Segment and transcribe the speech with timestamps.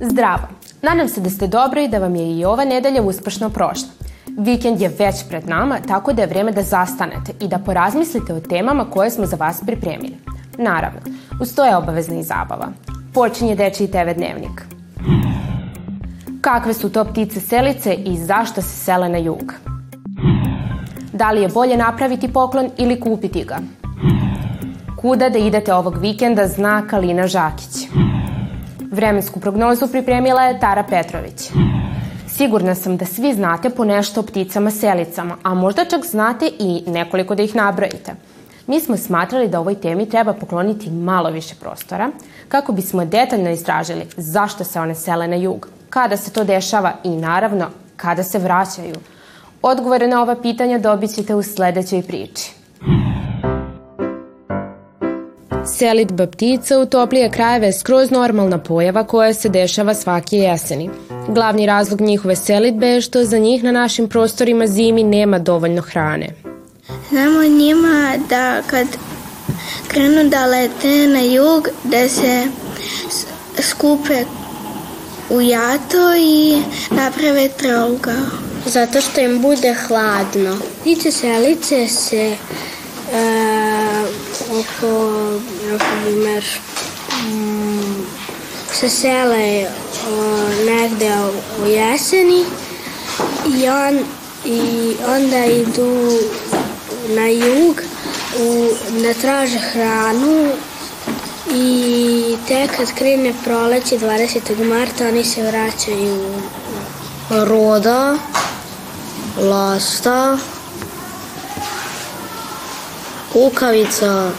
[0.00, 0.42] Zdravo!
[0.82, 3.88] Nadam se da ste dobro i da vam je i ova nedelja uspešno prošla.
[4.38, 8.40] Vikend je već pred nama, tako da je vreme da zastanete i da porazmislite o
[8.40, 10.16] temama koje smo za vas pripremili.
[10.58, 11.00] Naravno,
[11.40, 12.68] uz to je obavezna i zabava.
[13.14, 14.62] Počinje Dečiji TV dnevnik.
[16.40, 19.54] Kakve su to ptice selice i zašto se sele na jug?
[21.12, 23.58] Da li je bolje napraviti poklon ili kupiti ga?
[24.96, 27.88] Kuda da idete ovog vikenda zna Kalina Žakić.
[28.98, 31.50] Vremensku prognozu pripremila je Tara Petrović.
[32.28, 36.82] Sigurna sam da svi znate po nešto o pticama selicama, a možda čak znate i
[36.86, 38.14] nekoliko da ih nabrojite.
[38.66, 42.10] Mi smo smatrali da ovoj temi treba pokloniti malo više prostora,
[42.48, 47.10] kako bismo detaljno istražili zašto se one sele na jug, kada se to dešava i
[47.10, 48.94] naravno kada se vraćaju.
[49.62, 52.57] Odgovore na ova pitanja dobit ćete u sledećoj priči.
[55.78, 60.90] Selitba ptica u toplije krajeve je skroz normalna pojava koja se dešava svake jeseni.
[61.28, 66.28] Glavni razlog njihove selitbe je što za njih na našim prostorima zimi nema dovoljno hrane.
[67.08, 68.86] Znamo njima da kad
[69.88, 72.46] krenu da lete na jug, da se
[73.62, 74.24] skupe
[75.30, 78.26] u jato i naprave trougao.
[78.66, 80.58] Zato što im bude hladno.
[80.80, 82.36] Ptice selice se e,
[84.50, 85.32] oko,
[85.68, 86.44] na primer,
[87.28, 88.06] mm,
[88.72, 89.66] se sele
[90.08, 91.12] o, negde
[91.62, 92.44] u jeseni
[93.56, 93.98] i, on,
[94.44, 96.18] i onda idu
[97.08, 97.80] na jug
[98.40, 98.68] u,
[99.02, 100.52] da traže hranu
[101.54, 104.64] i tek kad krene proleće 20.
[104.64, 106.34] marta oni se vraćaju
[107.30, 108.16] roda,
[109.40, 110.38] lasta,
[113.32, 114.30] kukavica.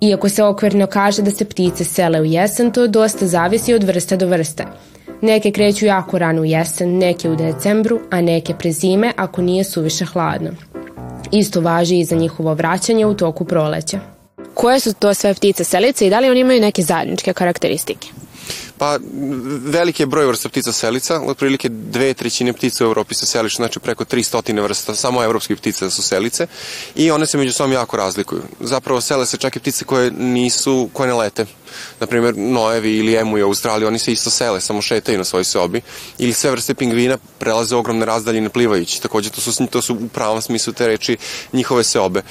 [0.00, 4.16] Iako se okvirno kaže da se ptice sele u jesen, to dosta zavisi od vrste
[4.16, 4.64] do vrste.
[5.20, 9.64] Neke kreću jako rano u jesen, neke u decembru, a neke pre zime ako nije
[9.64, 10.50] suviše hladno.
[11.32, 14.00] Isto važi i za njihovo vraćanje u toku proleća.
[14.54, 18.08] Koje su to sve ptice selice i da li oni imaju neke zajedničke karakteristike?
[18.78, 18.98] Pa,
[19.64, 23.78] veliki je broj vrsta ptica selica, otprilike dve trećine ptica u Evropi se seliš, znači
[23.78, 26.46] preko 300 vrsta, samo evropskih ptica su selice
[26.94, 28.42] i one se među sobom jako razlikuju.
[28.60, 31.46] Zapravo sele se čak i ptice koje nisu, koje ne lete.
[32.00, 35.80] Naprimjer, nojevi ili emu u Australiji, oni se isto sele, samo šetaju na svojoj sobi.
[36.18, 39.02] Ili sve vrste pingvina prelaze ogromne razdaljine plivajući.
[39.02, 41.16] Takođe, to su, to su u pravom smislu te reči
[41.52, 42.22] njihove seobe.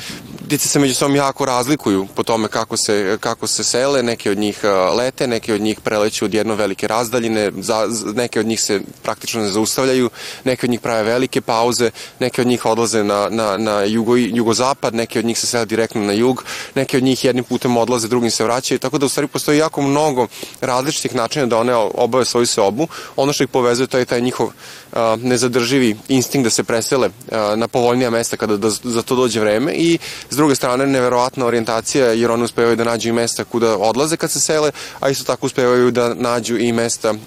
[0.49, 4.37] Ptice se među sobom jako razlikuju po tome kako se, kako se sele, neke od
[4.37, 4.59] njih
[4.97, 9.41] lete, neke od njih preleću od jedno velike razdaljine, za, neke od njih se praktično
[9.41, 10.09] ne zaustavljaju,
[10.43, 14.95] neke od njih prave velike pauze, neke od njih odlaze na, na, na jugo, jugozapad,
[14.95, 16.43] neke od njih se sele direktno na jug,
[16.75, 19.81] neke od njih jednim putem odlaze, drugim se vraćaju, tako da u stvari postoji jako
[19.81, 20.27] mnogo
[20.61, 22.87] različitih načina da one obave svoju seobu.
[23.15, 24.49] Ono što ih povezuje to je taj njihov
[24.93, 29.39] a, nezadrživi instinkt da se presele a, na povoljnija mesta kada da, za to dođe
[29.39, 29.97] vreme i
[30.29, 34.31] s druge strane neverovatna orijentacija jer one uspevaju da nađu i mesta kuda odlaze kad
[34.31, 37.17] se sele, a isto tako uspevaju da nađu i mesta uh,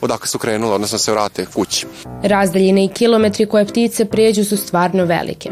[0.00, 1.86] odakle su krenule, odnosno se vrate kući.
[2.22, 5.50] Razdaljine i kilometri koje ptice prijeđu su stvarno velike.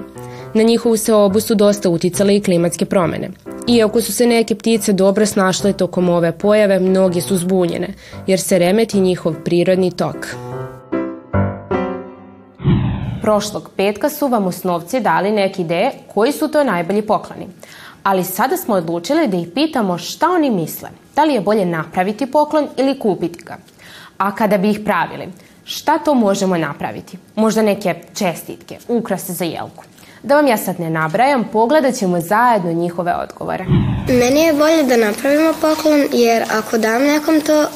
[0.55, 3.31] Na njihovu se obu su dosta uticale i klimatske promene.
[3.69, 7.95] Iako su se neke ptice dobro snašle tokom ove pojave, mnogi su zbunjene,
[8.27, 10.48] jer se remeti njihov prirodni tok.
[13.29, 17.47] Prošlog petka su vam osnovci dali neke ideje koji su to najbolji pokloni.
[18.03, 20.89] Ali sada smo odlučili da ih pitamo šta oni misle.
[21.17, 23.57] Da li je bolje napraviti poklon ili kupiti ga?
[24.19, 25.29] A kada bi ih pravili,
[25.65, 27.19] šta to možemo napraviti?
[27.35, 29.85] Možda neke čestitke, ukrase za jelku.
[30.23, 33.65] Da vam ja sad ne nabrajam, pogledat ćemo zajedno njihove odgovore.
[34.09, 37.69] Meni je bolje da napravimo poklon, jer ako dam nekom to, uh,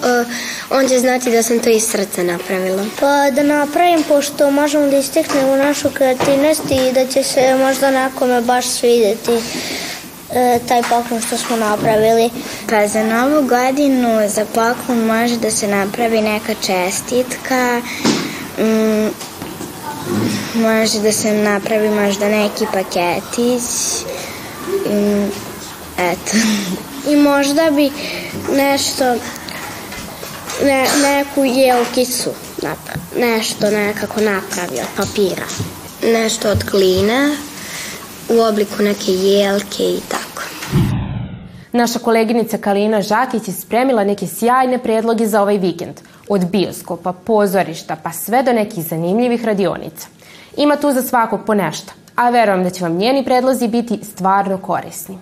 [0.71, 2.85] on će znati da sam to iz srca napravila.
[3.01, 8.41] Pa da napravim, pošto možemo da isteknemo našu kreativnost i da će se možda nekome
[8.41, 9.33] baš svideti
[10.35, 12.31] e, taj poklon što smo napravili.
[12.69, 17.81] Pa za novu godinu za poklon može da se napravi neka čestitka,
[18.59, 19.09] mm,
[20.55, 23.63] može da se napravi možda neki paketić,
[24.87, 25.31] mm,
[25.99, 26.37] eto.
[27.13, 27.91] I možda bi
[28.57, 29.05] nešto,
[30.65, 32.31] ne, neku jelkicu,
[33.19, 35.47] nešto nekako napravio od papira.
[36.03, 37.37] Nešto od gline,
[38.29, 40.43] u obliku neke jelke i tako.
[41.73, 46.01] Naša koleginica Kalina Žakić je spremila neke sjajne predloge za ovaj vikend.
[46.29, 50.09] Od bioskopa, pozorišta, pa sve do nekih zanimljivih radionica.
[50.57, 54.59] Ima tu za svakog po nešto, a verujem da će vam njeni predlozi biti stvarno
[54.59, 55.19] korisni.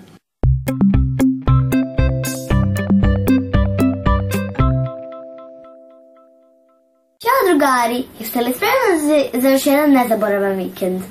[7.51, 11.03] drugari, jeste li spremni za još jedan nezaboravan vikend?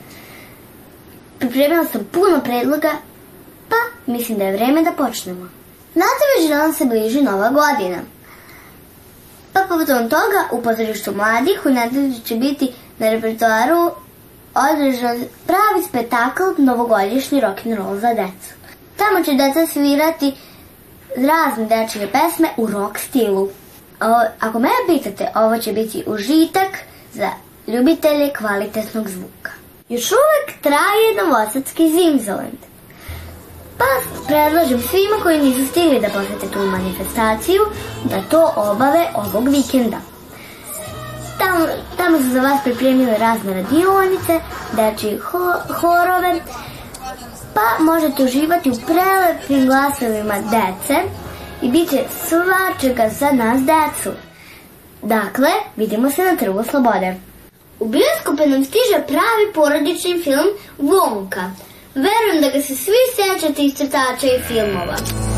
[1.39, 2.91] Pripremila sam puno predloga,
[3.69, 3.75] pa
[4.11, 5.49] mislim da je vreme da počnemo.
[5.93, 7.97] Znate već da nam se bliži nova godina.
[9.53, 13.91] Pa povodom toga u pozorištu mladih u nedelju će biti na repertoaru
[14.55, 18.53] održan pravi spektakl novogodišnji rock'n'roll za decu.
[18.97, 20.33] Tamo će deca svirati
[21.15, 23.49] razne dečje pesme u rock stilu.
[24.01, 26.77] O, ako me pitate, ovo će biti užitak
[27.13, 27.29] za
[27.67, 29.51] ljubitelje kvalitetnog zvuka.
[29.89, 32.59] Još uvek traje Novosadski Zimzoland.
[33.77, 33.85] Pa
[34.27, 37.61] predlažem svima koji nisu stigli da posete tu manifestaciju
[38.03, 39.97] da to obave ovog vikenda.
[41.59, 44.39] Tamo, tamo su za vas pripremili razne radionice,
[44.71, 46.41] dečji ho, horove,
[47.53, 50.95] pa možete uživati u prelepim glasovima dece
[51.61, 54.09] i bit će svačega za nas decu.
[55.01, 57.15] Dakle, vidimo se na Trgu Slobode.
[57.79, 60.47] U bioskope nam stiže pravi porodični film
[60.77, 61.51] Vonka.
[61.95, 65.28] Verujem da ga se svi sećate iz crtača i filmova.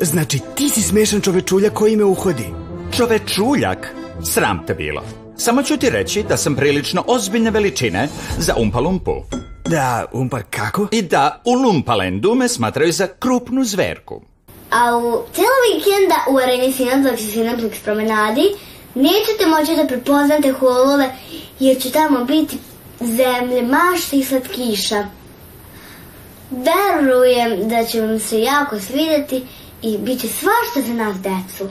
[0.00, 2.46] Znači, ti si smešan čovečuljak koji me uhodi.
[2.96, 3.94] Čovečuljak?
[4.24, 5.02] Sram te bilo.
[5.36, 8.08] Samo ću ti reći da sam prilično ozbiljne veličine
[8.38, 9.12] za Umpalumpu.
[9.64, 10.88] Da, umpar kako?
[10.90, 14.22] I da u Lumpalendu me smatraju za krupnu zverku.
[14.70, 18.42] A u cijelo vikenda u areni Cineplex i Cineplex promenadi
[18.94, 21.10] nećete moći da prepoznate holove
[21.60, 22.58] jer će tamo biti
[23.00, 25.06] zemlje, mašte i slatkiša.
[26.50, 29.42] Verujem da će vam se jako svideti
[29.82, 31.68] i bit će svašta za nas decu.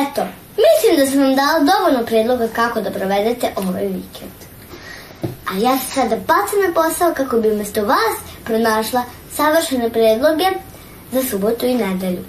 [0.00, 0.22] Eto,
[0.56, 4.38] mislim da sam vam dala dovoljno predloga kako da provedete ovaj vikend.
[5.22, 9.02] A ja se sada bacam na posao kako bi umesto vas pronašla
[9.32, 10.44] savršene predloge
[11.12, 12.24] za subotu i nedelju.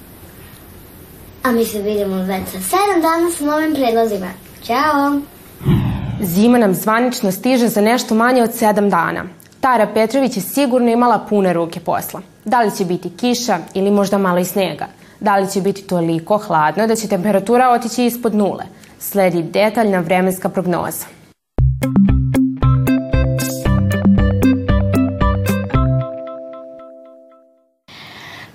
[1.44, 4.28] A mi se vidimo već za 7 dana sa novim predlozima.
[4.63, 5.19] Ćao!
[6.22, 9.25] Zima nam zvanično stiže za nešto manje od 7 dana.
[9.62, 12.32] Tara Petrović je sigurno imala pune ruke posla.
[12.45, 14.88] Da li će biti kiša ili možda malo i snega?
[15.19, 18.63] Da li će biti toliko hladno da će temperatura otići ispod nule?
[19.00, 21.06] Sledi detaljna vremenska prognoza.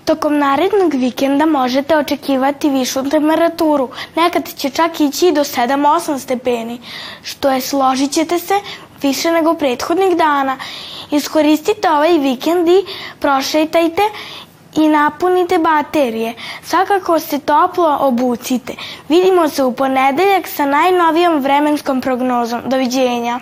[0.05, 3.89] Tokom narednog vikenda možete očekivati višu temperaturu.
[4.17, 6.81] Nekad će čak ići do 7-8 stepeni,
[7.23, 8.55] što je, složit ćete se,
[9.03, 10.57] više nego prethodnih dana.
[11.11, 12.85] Iskoristite ovaj vikend i
[13.21, 14.03] prošetajte
[14.77, 16.35] i napunite baterije.
[16.63, 18.75] Svakako se toplo obucite.
[19.09, 22.61] Vidimo se u ponedeljak sa najnovijom vremenskom prognozom.
[22.67, 23.41] Doviđenja.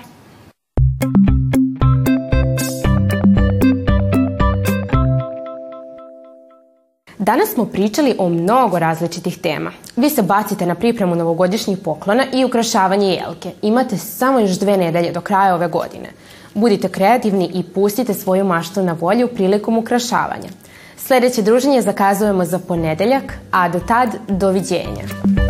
[7.26, 9.72] Danas smo pričali o mnogo različitih tema.
[9.96, 13.50] Vi se bacite na pripremu novogodišnjih poklona i ukrašavanje jelke.
[13.62, 16.08] Imate samo još dve nedelje do kraja ove godine.
[16.54, 20.48] Budite kreativni i pustite svoju maštu na volju prilikom ukrašavanja.
[20.96, 25.45] Sledeće druženje zakazujemo za ponedeljak, a do tad doviđenja.